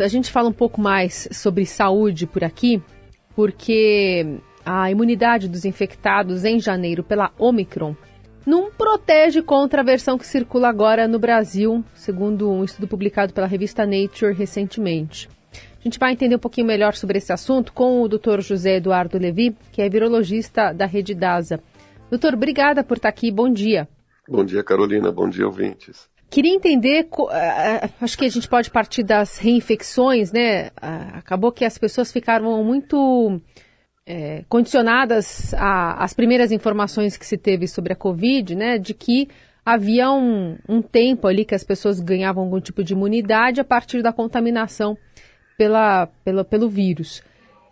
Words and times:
A 0.00 0.08
gente 0.08 0.32
fala 0.32 0.48
um 0.48 0.52
pouco 0.52 0.80
mais 0.80 1.28
sobre 1.30 1.64
saúde 1.64 2.26
por 2.26 2.42
aqui, 2.42 2.82
porque 3.36 4.40
a 4.66 4.90
imunidade 4.90 5.48
dos 5.48 5.64
infectados 5.64 6.44
em 6.44 6.58
janeiro 6.58 7.04
pela 7.04 7.30
Omicron 7.38 7.94
não 8.44 8.72
protege 8.72 9.40
contra 9.40 9.82
a 9.82 9.84
versão 9.84 10.18
que 10.18 10.26
circula 10.26 10.68
agora 10.68 11.06
no 11.06 11.20
Brasil, 11.20 11.84
segundo 11.94 12.50
um 12.50 12.64
estudo 12.64 12.88
publicado 12.88 13.32
pela 13.32 13.46
revista 13.46 13.86
Nature 13.86 14.34
recentemente. 14.34 15.28
A 15.52 15.84
gente 15.84 16.00
vai 16.00 16.10
entender 16.10 16.34
um 16.34 16.40
pouquinho 16.40 16.66
melhor 16.66 16.94
sobre 16.94 17.18
esse 17.18 17.32
assunto 17.32 17.72
com 17.72 18.02
o 18.02 18.08
Dr. 18.08 18.40
José 18.40 18.78
Eduardo 18.78 19.16
Levi, 19.16 19.56
que 19.70 19.80
é 19.80 19.88
virologista 19.88 20.72
da 20.72 20.86
Rede 20.86 21.14
DASA. 21.14 21.60
Doutor, 22.10 22.34
obrigada 22.34 22.82
por 22.82 22.96
estar 22.96 23.10
aqui. 23.10 23.30
Bom 23.30 23.48
dia. 23.48 23.86
Bom 24.28 24.44
dia, 24.44 24.64
Carolina. 24.64 25.12
Bom 25.12 25.28
dia, 25.28 25.46
ouvintes. 25.46 26.12
Queria 26.34 26.52
entender, 26.52 27.08
acho 28.00 28.18
que 28.18 28.24
a 28.24 28.28
gente 28.28 28.48
pode 28.48 28.68
partir 28.68 29.04
das 29.04 29.38
reinfecções, 29.38 30.32
né? 30.32 30.72
Acabou 31.12 31.52
que 31.52 31.64
as 31.64 31.78
pessoas 31.78 32.10
ficaram 32.10 32.64
muito 32.64 33.40
é, 34.04 34.42
condicionadas 34.48 35.54
às 35.56 36.12
primeiras 36.12 36.50
informações 36.50 37.16
que 37.16 37.24
se 37.24 37.38
teve 37.38 37.68
sobre 37.68 37.92
a 37.92 37.96
Covid, 37.96 38.56
né? 38.56 38.78
De 38.78 38.92
que 38.92 39.28
havia 39.64 40.10
um, 40.10 40.58
um, 40.68 40.82
tempo 40.82 41.28
ali 41.28 41.44
que 41.44 41.54
as 41.54 41.62
pessoas 41.62 42.00
ganhavam 42.00 42.42
algum 42.42 42.60
tipo 42.60 42.82
de 42.82 42.94
imunidade 42.94 43.60
a 43.60 43.64
partir 43.64 44.02
da 44.02 44.12
contaminação 44.12 44.98
pela, 45.56 46.08
pela, 46.24 46.44
pelo 46.44 46.68
vírus. 46.68 47.22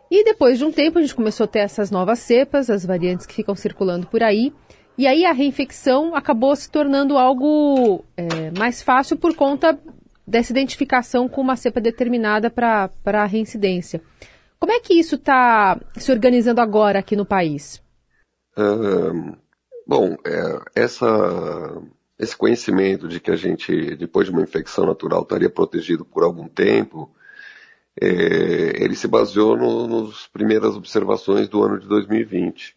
E 0.08 0.22
depois 0.22 0.56
de 0.56 0.64
um 0.64 0.70
tempo 0.70 1.00
a 1.00 1.02
gente 1.02 1.16
começou 1.16 1.46
a 1.46 1.48
ter 1.48 1.58
essas 1.58 1.90
novas 1.90 2.20
cepas, 2.20 2.70
as 2.70 2.86
variantes 2.86 3.26
que 3.26 3.34
ficam 3.34 3.56
circulando 3.56 4.06
por 4.06 4.22
aí. 4.22 4.52
E 4.96 5.06
aí 5.06 5.24
a 5.24 5.32
reinfecção 5.32 6.14
acabou 6.14 6.54
se 6.54 6.70
tornando 6.70 7.16
algo 7.16 8.04
é, 8.16 8.50
mais 8.56 8.82
fácil 8.82 9.16
por 9.16 9.34
conta 9.34 9.78
dessa 10.26 10.52
identificação 10.52 11.28
com 11.28 11.40
uma 11.40 11.56
cepa 11.56 11.80
determinada 11.80 12.50
para 12.50 12.90
a 13.04 13.26
reincidência. 13.26 14.00
Como 14.58 14.72
é 14.72 14.78
que 14.78 14.94
isso 14.94 15.16
está 15.16 15.80
se 15.96 16.12
organizando 16.12 16.60
agora 16.60 16.98
aqui 16.98 17.16
no 17.16 17.26
país? 17.26 17.82
bom, 19.86 20.14
é, 20.26 20.82
essa, 20.82 21.82
esse 22.18 22.36
conhecimento 22.36 23.08
de 23.08 23.18
que 23.18 23.30
a 23.30 23.36
gente, 23.36 23.96
depois 23.96 24.26
de 24.26 24.32
uma 24.32 24.42
infecção 24.42 24.86
natural, 24.86 25.22
estaria 25.22 25.50
protegido 25.50 26.04
por 26.04 26.22
algum 26.22 26.46
tempo, 26.46 27.10
é, 28.00 28.06
ele 28.82 28.94
se 28.94 29.08
baseou 29.08 29.56
no, 29.56 29.88
nos 29.88 30.28
primeiras 30.28 30.76
observações 30.76 31.48
do 31.48 31.62
ano 31.62 31.80
de 31.80 31.88
2020. 31.88 32.76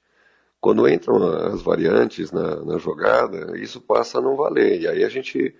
Quando 0.65 0.89
entram 0.89 1.23
as 1.53 1.61
variantes 1.61 2.31
na, 2.31 2.55
na 2.65 2.79
jogada, 2.79 3.55
isso 3.55 3.79
passa 3.79 4.17
a 4.17 4.21
não 4.21 4.35
valer. 4.35 4.81
E 4.81 4.87
aí 4.87 5.03
a 5.03 5.09
gente 5.09 5.53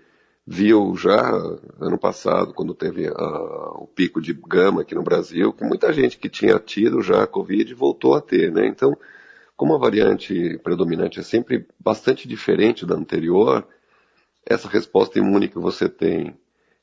viu 0.44 0.96
já 0.96 1.30
ano 1.80 1.96
passado, 1.96 2.52
quando 2.52 2.74
teve 2.74 3.08
o 3.08 3.86
pico 3.94 4.20
de 4.20 4.32
gama 4.32 4.80
aqui 4.80 4.96
no 4.96 5.04
Brasil, 5.04 5.52
que 5.52 5.62
muita 5.62 5.92
gente 5.92 6.18
que 6.18 6.28
tinha 6.28 6.58
tido 6.58 7.02
já 7.02 7.22
a 7.22 7.26
Covid 7.28 7.72
voltou 7.72 8.16
a 8.16 8.20
ter, 8.20 8.50
né? 8.50 8.66
Então, 8.66 8.98
como 9.56 9.76
a 9.76 9.78
variante 9.78 10.58
predominante 10.58 11.20
é 11.20 11.22
sempre 11.22 11.68
bastante 11.78 12.26
diferente 12.26 12.84
da 12.84 12.96
anterior, 12.96 13.64
essa 14.44 14.66
resposta 14.66 15.20
imune 15.20 15.46
que 15.46 15.60
você 15.60 15.88
tem 15.88 16.36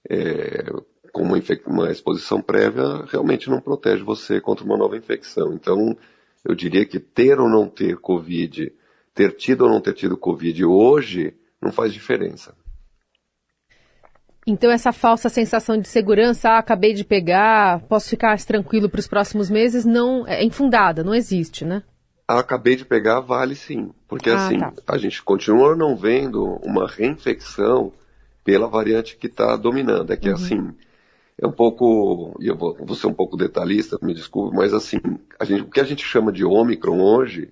é, 0.10 0.64
com 1.12 1.24
uma, 1.24 1.38
uma, 1.68 1.92
exposição 1.92 2.42
prévia 2.42 3.04
realmente 3.06 3.50
não 3.50 3.60
protege 3.60 4.02
você 4.02 4.40
contra 4.40 4.64
uma 4.64 4.78
nova 4.78 4.96
infecção. 4.96 5.52
Então, 5.52 5.98
eu 6.44 6.56
diria 6.56 6.86
que 6.86 7.00
ter 7.00 7.40
ou 7.40 7.50
não 7.50 7.68
ter 7.68 7.98
Covid, 7.98 8.72
ter 9.14 9.32
tido 9.36 9.66
ou 9.66 9.70
não 9.70 9.82
ter 9.82 9.94
tido 9.94 10.18
Covid 10.18 10.66
hoje, 10.66 11.34
não 11.62 11.72
faz 11.72 11.94
diferença. 11.94 12.56
Então 14.46 14.70
essa 14.70 14.92
falsa 14.92 15.30
sensação 15.30 15.78
de 15.78 15.88
segurança, 15.88 16.50
ah, 16.50 16.60
acabei 16.60 16.94
de 16.94 17.06
pegar, 17.06 17.80
posso 17.88 18.10
ficar 18.10 18.38
tranquilo 18.42 18.90
para 18.90 19.00
os 19.00 19.08
próximos 19.08 19.50
meses, 19.50 19.86
não 19.86 20.28
é 20.28 20.44
infundada, 20.44 21.04
não 21.04 21.16
existe, 21.16 21.64
né? 21.64 21.82
Ah, 22.28 22.40
acabei 22.40 22.76
de 22.76 22.84
pegar 22.84 23.22
vale 23.22 23.56
sim, 23.56 23.92
porque 24.08 24.30
ah, 24.30 24.36
assim 24.36 24.58
tá. 24.58 24.74
a 24.88 24.98
gente 24.98 25.24
continua 25.24 25.76
não 25.76 25.96
vendo 25.96 26.44
uma 26.62 26.88
reinfecção 26.88 27.94
pela 28.44 28.68
variante 28.68 29.16
que 29.16 29.28
está 29.28 29.56
dominando. 29.56 30.12
É 30.12 30.18
que 30.18 30.28
uhum. 30.28 30.36
assim 30.36 30.76
é 31.42 31.48
um 31.48 31.52
pouco, 31.52 32.36
e 32.40 32.48
eu 32.48 32.56
vou, 32.56 32.76
vou, 32.80 32.96
ser 32.96 33.08
um 33.08 33.14
pouco 33.14 33.36
detalhista, 33.36 33.98
me 34.02 34.14
desculpe, 34.14 34.56
mas 34.56 34.74
assim, 34.74 35.00
gente, 35.44 35.64
o 35.64 35.70
que 35.70 35.80
a 35.80 35.84
gente 35.84 36.04
chama 36.04 36.32
de 36.32 36.46
Ômicron 36.46 37.02
hoje 37.02 37.50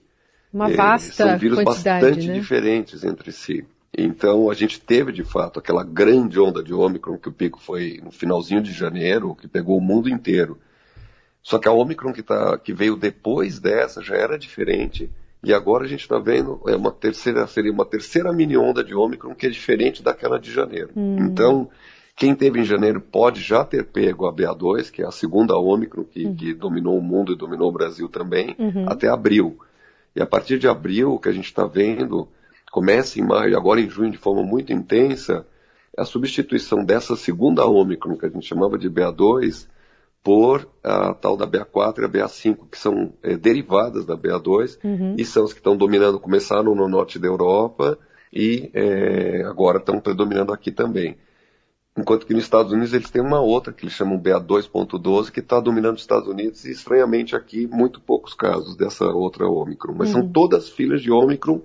Uma 0.53 0.69
é, 0.69 0.75
vasta 0.75 1.12
são 1.14 1.38
vírus 1.38 1.64
bastante 1.64 2.28
né? 2.28 2.34
diferentes 2.34 3.03
entre 3.03 3.31
si. 3.31 3.66
Então 3.97 4.50
a 4.50 4.53
gente 4.53 4.80
teve 4.80 5.12
de 5.12 5.24
fato 5.24 5.59
aquela 5.59 5.84
grande 5.84 6.40
onda 6.40 6.64
de 6.64 6.74
Ômicron, 6.74 7.18
que 7.18 7.30
o 7.30 7.34
pico 7.34 7.59
foi 7.59 8.00
no 8.03 8.12
finalzinho 8.12 8.62
de 8.62 8.72
janeiro, 8.72 9.36
que 9.36 9.47
pegou 9.47 9.78
o 9.78 9.81
mundo 9.81 10.09
inteiro. 10.09 10.58
Só 11.44 11.58
que 11.58 11.68
a 11.68 11.72
Ômicron 11.72 12.13
que, 12.13 12.22
tá, 12.22 12.58
que 12.58 12.74
veio 12.74 12.96
depois 12.96 13.59
dessa 13.59 14.02
já 14.02 14.16
era 14.16 14.38
diferente. 14.38 15.09
E 15.44 15.52
agora 15.53 15.86
a 15.86 15.88
gente 15.88 16.02
está 16.02 16.19
vendo 16.19 16.62
é 16.68 16.75
uma 16.75 16.92
terceira, 16.92 17.48
seria 17.48 17.72
uma 17.72 17.86
terceira 17.86 18.31
mini 18.31 18.56
onda 18.56 18.84
de 18.84 18.94
Ômicron 18.94 19.34
que 19.34 19.48
é 19.48 19.50
diferente 19.50 20.03
daquela 20.03 20.40
de 20.40 20.52
janeiro. 20.52 20.92
Hum. 20.96 21.18
Então, 21.19 21.69
quem 22.21 22.35
teve 22.35 22.59
em 22.59 22.63
janeiro 22.63 23.01
pode 23.01 23.41
já 23.41 23.65
ter 23.65 23.83
pego 23.83 24.27
a 24.27 24.31
BA2, 24.31 24.91
que 24.91 25.01
é 25.01 25.07
a 25.07 25.11
segunda 25.11 25.57
Ômicron 25.57 26.03
que, 26.03 26.23
uhum. 26.23 26.35
que 26.35 26.53
dominou 26.53 26.95
o 26.95 27.01
mundo 27.01 27.33
e 27.33 27.35
dominou 27.35 27.69
o 27.69 27.71
Brasil 27.71 28.07
também, 28.07 28.55
uhum. 28.59 28.85
até 28.87 29.07
abril. 29.07 29.57
E 30.15 30.21
a 30.21 30.25
partir 30.27 30.59
de 30.59 30.67
abril, 30.67 31.13
o 31.13 31.19
que 31.19 31.29
a 31.29 31.31
gente 31.31 31.45
está 31.45 31.65
vendo, 31.65 32.27
começa 32.71 33.19
em 33.19 33.23
maio, 33.23 33.57
agora 33.57 33.81
em 33.81 33.89
junho, 33.89 34.11
de 34.11 34.19
forma 34.19 34.43
muito 34.43 34.71
intensa, 34.71 35.47
é 35.97 36.03
a 36.03 36.05
substituição 36.05 36.85
dessa 36.85 37.15
segunda 37.15 37.65
Ômicron, 37.65 38.15
que 38.15 38.27
a 38.27 38.29
gente 38.29 38.45
chamava 38.45 38.77
de 38.77 38.88
BA2, 38.88 39.67
por 40.23 40.69
a 40.83 41.15
tal 41.15 41.35
da 41.35 41.47
BA4 41.47 42.01
e 42.01 42.05
a 42.05 42.09
BA5, 42.09 42.69
que 42.69 42.77
são 42.77 43.13
é, 43.23 43.35
derivadas 43.35 44.05
da 44.05 44.15
BA2, 44.15 44.77
uhum. 44.83 45.15
e 45.17 45.25
são 45.25 45.43
as 45.43 45.53
que 45.53 45.59
estão 45.59 45.75
dominando, 45.75 46.19
começaram 46.19 46.75
no 46.75 46.88
norte 46.88 47.17
da 47.17 47.27
Europa 47.27 47.97
e 48.31 48.69
é, 48.75 49.41
agora 49.43 49.79
estão 49.79 49.99
predominando 49.99 50.53
aqui 50.53 50.71
também. 50.71 51.17
Enquanto 51.97 52.25
que 52.25 52.34
nos 52.34 52.44
Estados 52.44 52.72
Unidos 52.72 52.94
eles 52.94 53.09
têm 53.09 53.22
uma 53.22 53.41
outra, 53.41 53.74
que 53.74 53.84
eles 53.84 53.94
chamam 53.94 54.18
BA2.12, 54.18 55.29
que 55.29 55.41
está 55.41 55.59
dominando 55.59 55.96
os 55.96 56.02
Estados 56.02 56.28
Unidos, 56.28 56.63
e 56.63 56.72
estranhamente 56.72 57.35
aqui, 57.35 57.68
muito 57.68 58.00
poucos 58.00 58.34
casos 58.34 58.78
dessa 58.78 59.06
outra 59.06 59.46
Ômicron. 59.46 59.94
Mas 59.97 60.13
uhum. 60.13 60.22
são 60.22 60.30
todas 60.30 60.69
filhas 60.69 61.01
de 61.01 61.12
Ômicron, 61.12 61.62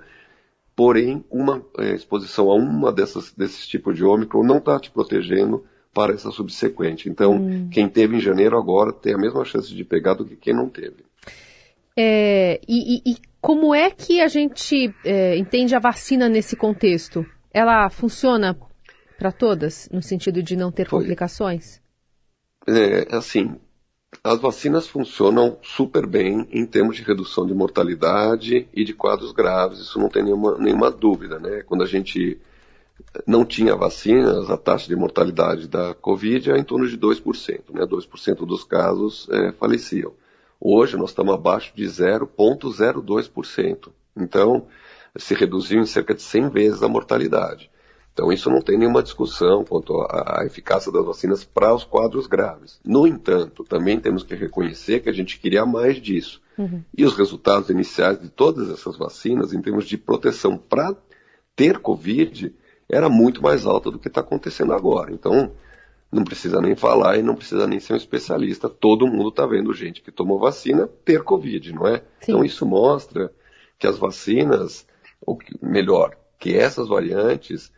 porém, 0.75 1.25
uma 1.31 1.65
é, 1.79 1.95
exposição 1.95 2.51
a 2.51 2.55
uma 2.55 2.93
dessas, 2.93 3.33
desses 3.33 3.69
tipos 3.69 3.97
de 3.97 4.05
Ômicron 4.05 4.43
não 4.43 4.59
está 4.59 4.81
te 4.81 4.91
protegendo 4.91 5.65
para 5.95 6.13
essa 6.13 6.31
subsequente. 6.33 7.09
Então, 7.09 7.37
uhum. 7.37 7.69
quem 7.71 7.89
teve 7.89 8.17
em 8.17 8.21
janeiro 8.21 8.59
agora 8.59 8.93
tem 8.93 9.15
a 9.15 9.19
mesma 9.19 9.45
chance 9.45 9.73
de 9.73 9.85
pegar 9.85 10.15
do 10.15 10.27
que 10.27 10.35
quem 10.35 10.53
não 10.53 10.69
teve. 10.69 11.07
É, 11.97 12.61
e, 12.69 12.97
e, 12.97 13.13
e, 13.13 13.17
como 13.41 13.75
é 13.75 13.91
que 13.91 14.21
a 14.21 14.29
gente 14.29 14.93
é, 15.05 15.39
entende 15.39 15.75
a 15.75 15.79
vacina 15.79 16.29
nesse 16.29 16.57
contexto? 16.57 17.25
Ela 17.55 17.89
funciona 17.89 18.55
para 19.19 19.33
todas, 19.33 19.89
no 19.93 20.03
sentido 20.03 20.43
de 20.43 20.57
não 20.57 20.71
ter 20.71 20.89
Foi. 20.89 21.01
complicações? 21.01 21.81
É, 22.67 23.17
assim, 23.17 23.57
as 24.23 24.41
vacinas 24.41 24.87
funcionam 24.87 25.59
super 25.63 26.07
bem 26.07 26.47
em 26.51 26.67
termos 26.67 26.97
de 26.97 27.03
redução 27.03 27.47
de 27.47 27.55
mortalidade 27.55 28.69
e 28.73 28.85
de 28.85 28.93
quadros 28.93 29.33
graves, 29.33 29.81
isso 29.81 29.99
não 29.99 30.09
tem 30.09 30.25
nenhuma, 30.25 30.59
nenhuma 30.59 30.91
dúvida, 30.91 31.39
né? 31.39 31.63
Quando 31.63 31.83
a 31.83 31.87
gente 31.87 32.39
não 33.27 33.45
tinha 33.45 33.77
vacinas, 33.77 34.51
a 34.51 34.57
taxa 34.57 34.89
de 34.89 34.97
mortalidade 34.97 35.69
da 35.69 35.95
Covid 35.95 36.51
é 36.51 36.59
em 36.59 36.65
torno 36.65 36.89
de 36.89 36.99
2%, 36.99 37.73
né? 37.73 37.87
2% 37.87 38.47
dos 38.47 38.65
casos 38.65 39.29
é, 39.31 39.53
faleciam. 39.53 40.13
Hoje 40.61 40.97
nós 40.97 41.11
estamos 41.11 41.35
abaixo 41.35 41.73
de 41.75 41.85
0,02%. 41.85 43.91
Então, 44.17 44.67
se 45.17 45.35
reduziu 45.35 45.81
em 45.81 45.87
cerca 45.87 46.15
de 46.15 46.23
100 46.23 46.49
vezes 46.49 46.83
a 46.83 46.89
mortalidade. 46.89 47.71
Então, 48.17 48.33
isso 48.33 48.49
não 48.49 48.63
tem 48.63 48.79
nenhuma 48.79 49.03
discussão 49.03 49.63
quanto 49.63 49.93
à 50.09 50.43
eficácia 50.47 50.91
das 50.91 51.05
vacinas 51.05 51.45
para 51.45 51.75
os 51.75 51.85
quadros 51.85 52.27
graves. 52.27 52.81
No 52.83 53.07
entanto, 53.07 53.63
também 53.63 54.01
temos 54.01 54.23
que 54.23 54.35
reconhecer 54.35 55.01
que 55.01 55.11
a 55.11 55.13
gente 55.13 55.39
queria 55.39 55.67
mais 55.67 56.01
disso. 56.01 56.41
Uhum. 56.57 56.83
E 56.97 57.05
os 57.05 57.15
resultados 57.15 57.69
iniciais 57.69 58.19
de 58.19 58.31
todas 58.31 58.71
essas 58.71 58.97
vacinas, 58.97 59.53
em 59.53 59.61
termos 59.61 59.85
de 59.85 59.99
proteção 59.99 60.57
para 60.57 60.97
ter 61.55 61.79
Covid, 61.79 62.55
era 62.89 63.11
muito 63.11 63.43
mais 63.43 63.67
alta 63.67 63.91
do 63.91 63.99
que 63.99 64.09
está 64.09 64.23
acontecendo 64.23 64.73
agora. 64.73 65.13
Então, 65.13 65.53
não 66.11 66.25
precisa 66.25 66.59
nem 66.59 66.75
falar 66.75 67.19
e 67.19 67.23
não 67.23 67.35
precisa 67.35 67.67
nem 67.67 67.79
ser 67.79 67.93
um 67.93 67.97
especialista. 67.97 68.67
Todo 68.67 69.07
mundo 69.07 69.29
está 69.29 69.47
vendo 69.47 69.75
gente 69.75 70.01
que 70.01 70.11
tomou 70.11 70.39
vacina 70.39 70.89
ter 71.05 71.23
Covid, 71.23 71.71
não 71.71 71.87
é? 71.87 71.99
Sim. 71.99 72.33
Então, 72.33 72.43
isso 72.43 72.65
mostra 72.65 73.31
que 73.79 73.87
as 73.87 73.99
vacinas, 73.99 74.87
ou 75.21 75.39
melhor, 75.61 76.17
que 76.39 76.57
essas 76.57 76.89
variantes 76.89 77.71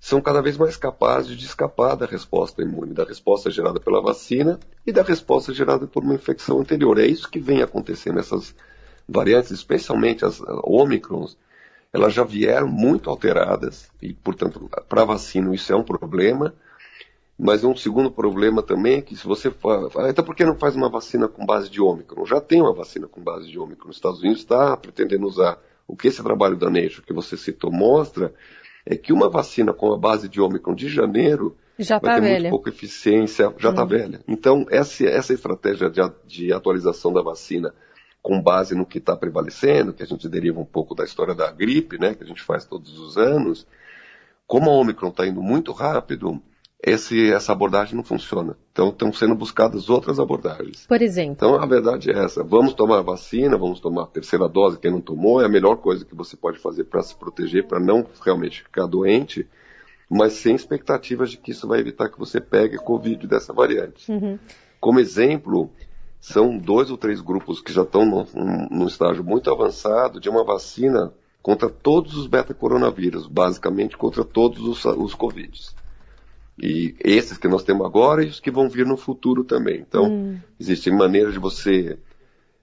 são 0.00 0.20
cada 0.20 0.40
vez 0.40 0.56
mais 0.56 0.76
capazes 0.76 1.36
de 1.36 1.44
escapar 1.44 1.96
da 1.96 2.06
resposta 2.06 2.62
imune, 2.62 2.94
da 2.94 3.04
resposta 3.04 3.50
gerada 3.50 3.80
pela 3.80 4.00
vacina 4.00 4.58
e 4.86 4.92
da 4.92 5.02
resposta 5.02 5.52
gerada 5.52 5.86
por 5.86 6.04
uma 6.04 6.14
infecção 6.14 6.60
anterior. 6.60 6.98
É 6.98 7.06
isso 7.06 7.30
que 7.30 7.40
vem 7.40 7.62
acontecendo. 7.62 8.20
Essas 8.20 8.54
variantes, 9.08 9.50
especialmente 9.50 10.24
as 10.24 10.40
Omicrons, 10.62 11.36
elas 11.92 12.12
já 12.14 12.22
vieram 12.22 12.68
muito 12.68 13.10
alteradas 13.10 13.90
e, 14.00 14.12
portanto, 14.12 14.70
para 14.88 15.04
vacina 15.04 15.54
isso 15.54 15.72
é 15.72 15.76
um 15.76 15.82
problema. 15.82 16.54
Mas 17.40 17.62
um 17.62 17.76
segundo 17.76 18.10
problema 18.10 18.62
também 18.64 18.98
é 18.98 19.02
que 19.02 19.14
se 19.14 19.24
você 19.24 19.48
fala, 19.48 20.10
então 20.10 20.24
por 20.24 20.34
que 20.34 20.44
não 20.44 20.58
faz 20.58 20.74
uma 20.74 20.88
vacina 20.88 21.28
com 21.28 21.46
base 21.46 21.70
de 21.70 21.80
Ômicron? 21.80 22.26
Já 22.26 22.40
tem 22.40 22.60
uma 22.60 22.74
vacina 22.74 23.06
com 23.06 23.20
base 23.20 23.48
de 23.48 23.56
Ômicron. 23.58 23.90
Os 23.90 23.96
Estados 23.96 24.20
Unidos 24.20 24.40
está 24.40 24.76
pretendendo 24.76 25.26
usar. 25.26 25.58
O 25.86 25.96
que 25.96 26.08
esse 26.08 26.22
trabalho 26.22 26.56
da 26.56 26.68
Nature 26.68 27.02
que 27.02 27.12
você 27.12 27.36
citou 27.36 27.70
mostra 27.70 28.34
é 28.90 28.96
que 28.96 29.12
uma 29.12 29.28
vacina 29.28 29.72
com 29.74 29.92
a 29.92 29.98
base 29.98 30.28
de 30.28 30.40
Ômicron 30.40 30.74
de 30.74 30.88
janeiro 30.88 31.54
já 31.78 31.98
vai 31.98 32.14
tá 32.14 32.14
ter 32.16 32.20
velha. 32.22 32.40
muito 32.40 32.50
pouca 32.50 32.70
eficiência, 32.70 33.52
já 33.58 33.68
está 33.70 33.84
Hum. 33.84 33.86
velha. 33.86 34.20
Então, 34.26 34.64
essa, 34.70 35.04
essa 35.04 35.34
estratégia 35.34 35.90
de, 35.90 36.00
de 36.26 36.52
atualização 36.52 37.12
da 37.12 37.20
vacina 37.22 37.74
com 38.22 38.40
base 38.42 38.74
no 38.74 38.86
que 38.86 38.96
está 38.98 39.14
prevalecendo, 39.14 39.92
que 39.92 40.02
a 40.02 40.06
gente 40.06 40.26
deriva 40.28 40.58
um 40.58 40.64
pouco 40.64 40.94
da 40.94 41.04
história 41.04 41.34
da 41.34 41.50
gripe, 41.52 41.98
né, 41.98 42.14
que 42.14 42.24
a 42.24 42.26
gente 42.26 42.42
faz 42.42 42.64
todos 42.64 42.98
os 42.98 43.16
anos, 43.18 43.66
como 44.46 44.70
a 44.70 44.72
Omicron 44.74 45.10
está 45.10 45.26
indo 45.26 45.42
muito 45.42 45.70
rápido, 45.72 46.40
esse, 46.82 47.32
essa 47.32 47.52
abordagem 47.52 47.96
não 47.96 48.04
funciona. 48.04 48.56
Então, 48.70 48.90
estão 48.90 49.12
sendo 49.12 49.34
buscadas 49.34 49.90
outras 49.90 50.20
abordagens. 50.20 50.86
Por 50.86 51.02
exemplo, 51.02 51.32
Então, 51.32 51.54
a 51.60 51.66
verdade 51.66 52.10
é 52.10 52.24
essa. 52.24 52.44
Vamos 52.44 52.72
tomar 52.72 52.98
a 52.98 53.02
vacina, 53.02 53.58
vamos 53.58 53.80
tomar 53.80 54.04
a 54.04 54.06
terceira 54.06 54.48
dose. 54.48 54.78
Quem 54.78 54.92
não 54.92 55.00
tomou 55.00 55.40
é 55.40 55.44
a 55.44 55.48
melhor 55.48 55.76
coisa 55.76 56.04
que 56.04 56.14
você 56.14 56.36
pode 56.36 56.58
fazer 56.58 56.84
para 56.84 57.02
se 57.02 57.16
proteger, 57.16 57.66
para 57.66 57.80
não 57.80 58.06
realmente 58.24 58.62
ficar 58.62 58.86
doente, 58.86 59.46
mas 60.08 60.34
sem 60.34 60.54
expectativas 60.54 61.30
de 61.30 61.36
que 61.36 61.50
isso 61.50 61.66
vai 61.66 61.80
evitar 61.80 62.08
que 62.08 62.18
você 62.18 62.40
pegue 62.40 62.78
Covid 62.78 63.26
dessa 63.26 63.52
variante. 63.52 64.10
Uhum. 64.10 64.38
Como 64.80 65.00
exemplo, 65.00 65.70
são 66.20 66.56
dois 66.56 66.90
ou 66.90 66.96
três 66.96 67.20
grupos 67.20 67.60
que 67.60 67.72
já 67.72 67.82
estão 67.82 68.04
num, 68.70 68.86
estágio 68.86 69.24
muito 69.24 69.50
avançado 69.50 70.20
de 70.20 70.28
uma 70.28 70.44
vacina 70.44 71.12
contra 71.42 71.68
todos 71.68 72.16
os 72.16 72.28
beta-coronavírus, 72.28 73.26
basicamente 73.26 73.96
contra 73.96 74.24
todos 74.24 74.60
os, 74.60 74.84
os 74.84 75.14
Covids. 75.14 75.74
E 76.60 76.96
esses 77.00 77.38
que 77.38 77.46
nós 77.48 77.62
temos 77.62 77.86
agora 77.86 78.24
e 78.24 78.28
os 78.28 78.40
que 78.40 78.50
vão 78.50 78.68
vir 78.68 78.84
no 78.84 78.96
futuro 78.96 79.44
também. 79.44 79.78
Então, 79.80 80.06
Hum. 80.06 80.38
existem 80.58 80.92
maneiras 80.94 81.32
de 81.32 81.38
você 81.38 81.98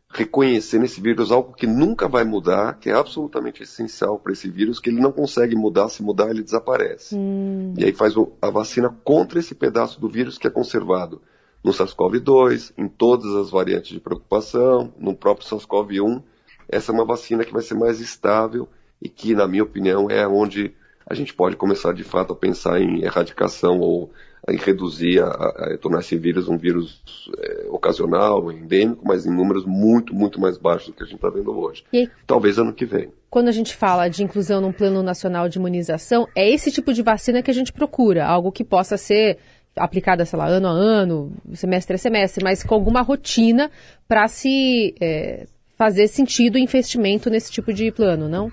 reconhecer 0.09 0.79
nesse 0.79 1.01
vírus 1.01 1.31
algo 1.31 1.53
que 1.53 1.67
nunca 1.67 2.07
vai 2.07 2.23
mudar, 2.23 2.77
que 2.79 2.89
é 2.89 2.93
absolutamente 2.93 3.63
essencial 3.63 4.17
para 4.17 4.31
esse 4.31 4.49
vírus, 4.49 4.79
que 4.79 4.89
ele 4.89 5.01
não 5.01 5.11
consegue 5.11 5.55
mudar, 5.55 5.89
se 5.89 6.01
mudar 6.01 6.29
ele 6.29 6.43
desaparece. 6.43 7.15
Hum. 7.15 7.73
E 7.77 7.83
aí 7.83 7.93
faz 7.93 8.13
a 8.41 8.49
vacina 8.49 8.95
contra 9.03 9.39
esse 9.39 9.53
pedaço 9.53 9.99
do 9.99 10.07
vírus 10.09 10.37
que 10.37 10.47
é 10.47 10.49
conservado 10.49 11.21
no 11.63 11.71
SARS-CoV-2, 11.71 12.73
em 12.77 12.87
todas 12.87 13.33
as 13.35 13.49
variantes 13.49 13.91
de 13.91 13.99
preocupação, 13.99 14.93
no 14.99 15.15
próprio 15.15 15.47
SARS-CoV-1. 15.47 16.21
Essa 16.69 16.91
é 16.91 16.95
uma 16.95 17.05
vacina 17.05 17.43
que 17.43 17.51
vai 17.53 17.61
ser 17.61 17.73
mais 17.75 17.99
estável 17.99 18.69
e 19.01 19.09
que, 19.09 19.33
na 19.35 19.47
minha 19.47 19.63
opinião, 19.63 20.09
é 20.09 20.27
onde 20.27 20.73
a 21.07 21.13
gente 21.13 21.33
pode 21.33 21.55
começar 21.55 21.93
de 21.93 22.03
fato 22.03 22.33
a 22.33 22.35
pensar 22.35 22.81
em 22.81 23.03
erradicação 23.03 23.79
ou 23.79 24.11
em 24.47 24.57
reduzir, 24.57 25.19
a, 25.21 25.27
a- 25.27 25.73
a 25.73 25.77
tornar 25.77 25.99
esse 25.99 26.15
vírus 26.17 26.47
um 26.47 26.57
vírus 26.57 27.01
é, 27.39 27.65
ocasional, 27.69 28.51
endêmico, 28.51 29.03
mas 29.05 29.25
em 29.25 29.35
números 29.35 29.65
muito, 29.65 30.13
muito 30.13 30.39
mais 30.39 30.57
baixos 30.57 30.87
do 30.89 30.93
que 30.93 31.03
a 31.03 31.05
gente 31.05 31.15
está 31.15 31.29
vendo 31.29 31.51
hoje. 31.57 31.83
E 31.91 32.07
Talvez 32.27 32.57
ano 32.59 32.71
que 32.73 32.85
vem. 32.85 33.11
quando 33.29 33.47
a 33.47 33.51
gente 33.51 33.75
fala 33.75 34.07
de 34.07 34.23
inclusão 34.23 34.61
num 34.61 34.71
plano 34.71 35.01
nacional 35.01 35.49
de 35.49 35.57
imunização, 35.57 36.27
é 36.35 36.47
esse 36.49 36.71
tipo 36.71 36.93
de 36.93 37.01
vacina 37.01 37.41
que 37.41 37.49
a 37.49 37.53
gente 37.53 37.73
procura, 37.73 38.25
algo 38.25 38.51
que 38.51 38.63
possa 38.63 38.97
ser 38.97 39.39
aplicada, 39.75 40.23
sei 40.25 40.37
lá, 40.39 40.47
ano 40.47 40.67
a 40.67 40.71
ano, 40.71 41.33
semestre 41.53 41.95
a 41.95 41.97
semestre, 41.97 42.43
mas 42.43 42.63
com 42.63 42.75
alguma 42.75 43.01
rotina 43.01 43.69
para 44.07 44.27
se 44.27 44.93
é, 45.01 45.47
fazer 45.75 46.07
sentido 46.07 46.55
o 46.55 46.59
investimento 46.59 47.29
nesse 47.31 47.51
tipo 47.51 47.73
de 47.73 47.91
plano, 47.91 48.29
não? 48.29 48.51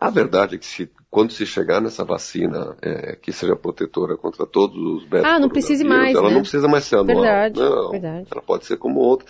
A 0.00 0.08
verdade 0.10 0.54
é 0.54 0.58
que 0.58 0.64
se, 0.66 0.88
quando 1.12 1.30
se 1.30 1.44
chegar 1.44 1.78
nessa 1.78 2.06
vacina 2.06 2.74
é, 2.80 3.14
que 3.16 3.30
seja 3.34 3.54
protetora 3.54 4.16
contra 4.16 4.46
todos 4.46 4.78
os 4.78 5.04
beta 5.04 5.28
Ah, 5.28 5.38
não 5.38 5.50
coronavírus, 5.50 5.82
mais, 5.82 6.16
Ela 6.16 6.28
né? 6.30 6.34
não 6.34 6.40
precisa 6.40 6.66
mais 6.66 6.84
ser 6.84 6.96
anual. 6.96 7.20
Verdade, 7.20 7.60
não, 7.60 7.90
verdade. 7.90 8.26
Ela 8.32 8.40
pode 8.40 8.64
ser 8.64 8.78
como 8.78 8.98
outra. 8.98 9.26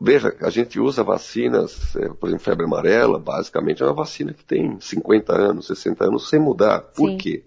Veja, 0.00 0.34
a 0.40 0.48
gente 0.48 0.80
usa 0.80 1.04
vacinas, 1.04 1.94
é, 1.94 2.08
por 2.08 2.26
exemplo, 2.26 2.42
febre 2.42 2.64
amarela, 2.64 3.18
basicamente 3.18 3.82
é 3.82 3.86
uma 3.86 3.92
vacina 3.92 4.32
que 4.32 4.42
tem 4.42 4.80
50 4.80 5.34
anos, 5.34 5.66
60 5.66 6.06
anos 6.06 6.30
sem 6.30 6.40
mudar. 6.40 6.80
Por 6.80 7.10
Sim. 7.10 7.18
quê? 7.18 7.44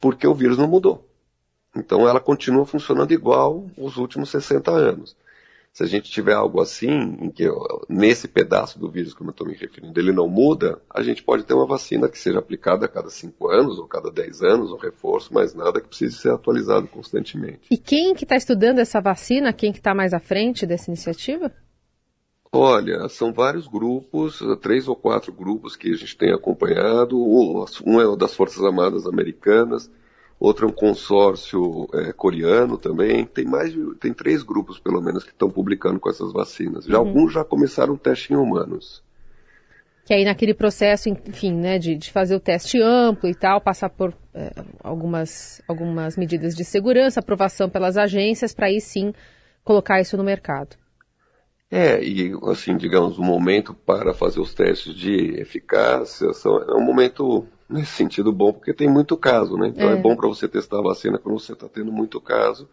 Porque 0.00 0.26
o 0.26 0.34
vírus 0.34 0.58
não 0.58 0.66
mudou. 0.66 1.08
Então 1.76 2.08
ela 2.08 2.18
continua 2.18 2.66
funcionando 2.66 3.12
igual 3.12 3.64
os 3.78 3.96
últimos 3.96 4.30
60 4.30 4.72
anos. 4.72 5.16
Se 5.74 5.82
a 5.82 5.86
gente 5.86 6.08
tiver 6.08 6.34
algo 6.34 6.60
assim, 6.60 6.88
em 7.20 7.28
que 7.28 7.50
nesse 7.88 8.28
pedaço 8.28 8.78
do 8.78 8.88
vírus, 8.88 9.12
como 9.12 9.30
eu 9.30 9.32
estou 9.32 9.44
me 9.44 9.54
referindo, 9.54 9.98
ele 9.98 10.12
não 10.12 10.28
muda, 10.28 10.80
a 10.88 11.02
gente 11.02 11.20
pode 11.20 11.42
ter 11.42 11.52
uma 11.52 11.66
vacina 11.66 12.08
que 12.08 12.16
seja 12.16 12.38
aplicada 12.38 12.86
a 12.86 12.88
cada 12.88 13.10
5 13.10 13.48
anos, 13.50 13.80
ou 13.80 13.88
cada 13.88 14.08
10 14.08 14.40
anos, 14.42 14.70
um 14.70 14.76
reforço, 14.76 15.34
mas 15.34 15.52
nada 15.52 15.80
que 15.80 15.88
precise 15.88 16.16
ser 16.16 16.30
atualizado 16.30 16.86
constantemente. 16.86 17.62
E 17.68 17.76
quem 17.76 18.14
que 18.14 18.22
está 18.22 18.36
estudando 18.36 18.78
essa 18.78 19.00
vacina, 19.00 19.52
quem 19.52 19.72
que 19.72 19.78
está 19.78 19.92
mais 19.92 20.14
à 20.14 20.20
frente 20.20 20.64
dessa 20.64 20.88
iniciativa? 20.88 21.50
Olha, 22.52 23.08
são 23.08 23.32
vários 23.32 23.66
grupos, 23.66 24.38
três 24.62 24.86
ou 24.86 24.94
quatro 24.94 25.32
grupos 25.32 25.74
que 25.74 25.90
a 25.90 25.96
gente 25.96 26.16
tem 26.16 26.32
acompanhado. 26.32 27.18
Um 27.18 27.64
um 27.84 28.00
é 28.00 28.06
o 28.06 28.14
das 28.14 28.32
Forças 28.32 28.62
Armadas 28.62 29.08
Americanas, 29.08 29.90
outro 30.38 30.66
é 30.66 30.68
um 30.68 30.72
consórcio 30.72 31.88
eh, 31.94 32.12
coreano 32.12 32.76
também. 32.76 33.24
Tem 33.24 33.44
mais 33.44 33.72
de, 33.72 33.94
tem 33.96 34.12
três 34.12 34.42
grupos 34.42 34.78
pelo 34.78 35.00
menos 35.00 35.24
que 35.24 35.30
estão 35.30 35.50
publicando 35.50 36.00
com 36.00 36.10
essas 36.10 36.32
vacinas. 36.32 36.84
Já 36.84 36.98
alguns 36.98 37.32
já 37.32 37.44
começaram 37.44 37.94
o 37.94 37.98
teste 37.98 38.32
em 38.32 38.36
humanos. 38.36 39.02
Que 40.04 40.12
aí 40.12 40.24
naquele 40.24 40.52
processo, 40.52 41.08
enfim, 41.08 41.52
né, 41.52 41.78
de, 41.78 41.96
de 41.96 42.12
fazer 42.12 42.36
o 42.36 42.40
teste 42.40 42.78
amplo 42.80 43.28
e 43.28 43.34
tal, 43.34 43.60
passar 43.60 43.88
por 43.88 44.14
é, 44.34 44.52
algumas, 44.82 45.62
algumas 45.66 46.16
medidas 46.16 46.54
de 46.54 46.62
segurança, 46.62 47.20
aprovação 47.20 47.70
pelas 47.70 47.96
agências, 47.96 48.54
para 48.54 48.66
aí 48.66 48.80
sim 48.80 49.14
colocar 49.64 50.00
isso 50.00 50.16
no 50.16 50.22
mercado. 50.22 50.76
É, 51.70 52.00
e 52.04 52.32
assim, 52.44 52.76
digamos, 52.76 53.18
o 53.18 53.22
momento 53.22 53.74
para 53.74 54.12
fazer 54.12 54.40
os 54.40 54.54
testes 54.54 54.94
de 54.94 55.40
eficácia 55.40 56.32
são, 56.34 56.58
é 56.58 56.74
um 56.74 56.84
momento 56.84 57.48
nesse 57.68 57.92
sentido 57.92 58.32
bom, 58.32 58.52
porque 58.52 58.72
tem 58.74 58.88
muito 58.88 59.16
caso, 59.16 59.56
né? 59.56 59.68
Então 59.68 59.88
é, 59.88 59.94
É. 59.94 59.96
bom 59.96 60.14
para 60.16 60.28
você 60.28 60.46
testar 60.48 60.78
a 60.78 60.82
vacina 60.82 61.18
quando 61.18 61.38
você 61.40 61.52
está 61.52 61.68
tendo 61.68 61.90
muito 61.92 62.20
caso. 62.20 62.68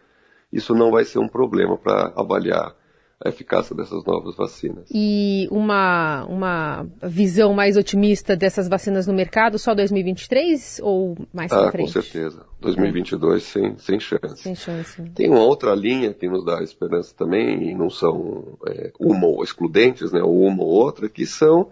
Isso 0.52 0.74
não 0.76 0.92
vai 0.92 1.06
ser 1.06 1.20
um 1.20 1.28
problema 1.30 1.78
para 1.78 2.12
avaliar 2.16 2.76
a 3.24 3.30
eficácia 3.30 3.76
dessas 3.76 4.04
novas 4.04 4.36
vacinas. 4.36 4.86
E 4.92 5.48
uma, 5.52 6.26
uma 6.26 6.88
visão 7.04 7.54
mais 7.54 7.78
otimista 7.78 8.36
dessas 8.36 8.68
vacinas 8.68 9.06
no 9.06 9.14
mercado 9.14 9.60
só 9.60 9.76
2023 9.76 10.82
ou 10.84 11.16
mais 11.32 11.52
Ah, 11.52 11.56
para 11.58 11.66
com 11.68 11.72
frente? 11.72 11.92
certeza. 11.94 12.44
2022 12.60 13.44
sem, 13.44 13.78
sem 13.78 14.00
chance. 14.00 14.42
Sem 14.42 14.56
chance. 14.56 15.02
Tem 15.16 15.30
uma 15.30 15.40
outra 15.44 15.74
linha 15.76 16.14
que 16.14 16.28
nos 16.28 16.44
dá 16.44 16.62
esperança 16.64 17.14
também, 17.16 17.70
e 17.70 17.76
não 17.76 17.90
são 17.92 18.58
é, 18.68 18.92
uma 19.00 19.28
ou 19.28 19.44
excludentes, 19.44 20.12
né, 20.12 20.22
ou 20.22 20.42
uma 20.42 20.64
ou 20.64 20.70
outra, 20.70 21.08
que 21.08 21.26
são 21.26 21.70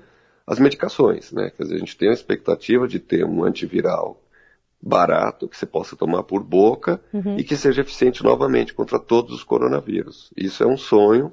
as 0.50 0.58
medicações. 0.58 1.32
Né? 1.32 1.52
Quer 1.56 1.64
dizer, 1.64 1.76
a 1.76 1.80
gente 1.80 1.96
tem 1.96 2.10
a 2.10 2.14
expectativa 2.14 2.88
de 2.88 3.00
ter 3.00 3.24
um 3.24 3.44
antiviral 3.44 4.20
barato, 4.82 5.48
que 5.48 5.56
você 5.56 5.66
possa 5.66 5.96
tomar 5.96 6.24
por 6.24 6.42
boca 6.42 7.00
e 7.38 7.44
que 7.44 7.56
seja 7.56 7.82
eficiente 7.82 8.24
novamente 8.24 8.74
contra 8.74 8.98
todos 8.98 9.32
os 9.36 9.44
coronavírus. 9.44 10.32
Isso 10.36 10.64
é 10.64 10.66
um 10.66 10.78
sonho, 10.78 11.32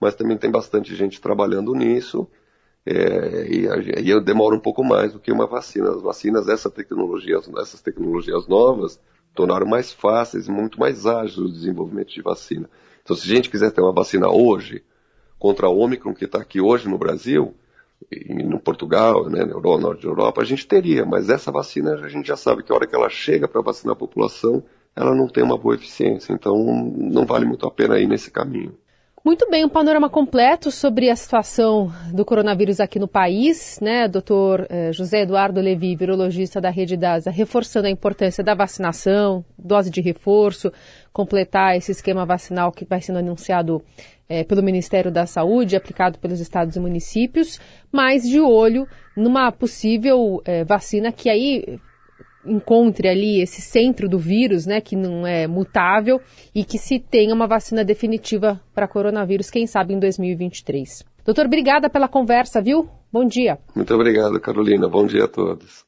mas 0.00 0.14
também 0.14 0.38
tem 0.38 0.50
bastante 0.50 0.94
gente 0.94 1.20
trabalhando 1.20 1.74
nisso. 1.74 2.26
é, 2.86 3.46
e, 3.50 4.10
e 4.10 4.20
demora 4.20 4.54
um 4.54 4.60
pouco 4.60 4.82
mais 4.82 5.12
do 5.12 5.18
que 5.18 5.32
uma 5.32 5.46
vacina. 5.46 5.90
As 5.90 6.00
vacinas, 6.00 6.48
essa 6.48 6.70
tecnologia, 6.70 7.38
essas 7.60 7.82
tecnologias 7.82 8.46
novas, 8.46 8.98
tornaram 9.34 9.66
mais 9.66 9.92
fáceis 9.92 10.46
e 10.46 10.50
muito 10.50 10.80
mais 10.80 11.04
ágeis 11.04 11.36
o 11.36 11.52
desenvolvimento 11.52 12.14
de 12.14 12.22
vacina. 12.22 12.70
Então, 13.02 13.14
se 13.14 13.30
a 13.30 13.34
gente 13.34 13.50
quiser 13.50 13.70
ter 13.72 13.82
uma 13.82 13.92
vacina 13.92 14.30
hoje 14.30 14.82
contra 15.38 15.66
a 15.66 15.70
Omicron 15.70 16.14
que 16.14 16.24
está 16.24 16.40
aqui 16.40 16.60
hoje 16.60 16.88
no 16.88 16.96
Brasil, 16.96 17.54
no 18.28 18.60
Portugal, 18.60 19.28
né, 19.28 19.44
na 19.44 19.52
Europa, 19.52 19.80
norte 19.80 20.02
da 20.02 20.08
Europa, 20.08 20.42
a 20.42 20.44
gente 20.44 20.66
teria, 20.66 21.04
mas 21.04 21.28
essa 21.28 21.50
vacina 21.50 21.94
a 21.94 22.08
gente 22.08 22.26
já 22.26 22.36
sabe 22.36 22.62
que 22.62 22.72
a 22.72 22.74
hora 22.74 22.86
que 22.86 22.94
ela 22.94 23.08
chega 23.08 23.48
para 23.48 23.60
vacinar 23.60 23.94
a 23.94 23.98
população, 23.98 24.62
ela 24.94 25.14
não 25.14 25.28
tem 25.28 25.42
uma 25.42 25.58
boa 25.58 25.74
eficiência, 25.74 26.32
então 26.32 26.56
não 26.96 27.26
vale 27.26 27.44
muito 27.44 27.66
a 27.66 27.70
pena 27.70 27.98
ir 27.98 28.06
nesse 28.06 28.30
caminho. 28.30 28.76
Muito 29.26 29.50
bem, 29.50 29.64
um 29.64 29.68
panorama 29.68 30.08
completo 30.08 30.70
sobre 30.70 31.10
a 31.10 31.16
situação 31.16 31.92
do 32.14 32.24
coronavírus 32.24 32.78
aqui 32.78 32.96
no 32.96 33.08
país, 33.08 33.76
né? 33.82 34.06
Doutor 34.06 34.68
eh, 34.70 34.92
José 34.92 35.22
Eduardo 35.22 35.60
Levi, 35.60 35.96
virologista 35.96 36.60
da 36.60 36.70
Rede 36.70 36.96
DASA, 36.96 37.28
reforçando 37.28 37.88
a 37.88 37.90
importância 37.90 38.44
da 38.44 38.54
vacinação, 38.54 39.44
dose 39.58 39.90
de 39.90 40.00
reforço, 40.00 40.72
completar 41.12 41.76
esse 41.76 41.90
esquema 41.90 42.24
vacinal 42.24 42.70
que 42.70 42.84
vai 42.84 43.00
sendo 43.00 43.18
anunciado 43.18 43.82
eh, 44.28 44.44
pelo 44.44 44.62
Ministério 44.62 45.10
da 45.10 45.26
Saúde, 45.26 45.74
aplicado 45.74 46.20
pelos 46.20 46.38
estados 46.38 46.76
e 46.76 46.80
municípios, 46.80 47.58
mas 47.90 48.22
de 48.22 48.38
olho 48.38 48.86
numa 49.16 49.50
possível 49.50 50.40
eh, 50.44 50.62
vacina 50.62 51.10
que 51.10 51.28
aí 51.28 51.80
encontre 52.46 53.08
ali 53.08 53.40
esse 53.40 53.60
centro 53.60 54.08
do 54.08 54.18
vírus, 54.18 54.66
né, 54.66 54.80
que 54.80 54.96
não 54.96 55.26
é 55.26 55.46
mutável 55.46 56.20
e 56.54 56.64
que 56.64 56.78
se 56.78 56.98
tenha 56.98 57.34
uma 57.34 57.46
vacina 57.46 57.84
definitiva 57.84 58.60
para 58.74 58.88
coronavírus, 58.88 59.50
quem 59.50 59.66
sabe 59.66 59.94
em 59.94 59.98
2023. 59.98 61.04
Doutor, 61.24 61.46
obrigada 61.46 61.90
pela 61.90 62.08
conversa, 62.08 62.62
viu? 62.62 62.88
Bom 63.12 63.24
dia. 63.24 63.58
Muito 63.74 63.94
obrigado, 63.94 64.40
Carolina. 64.40 64.88
Bom 64.88 65.06
dia 65.06 65.24
a 65.24 65.28
todos. 65.28 65.85